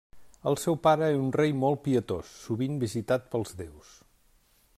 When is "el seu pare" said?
0.51-1.09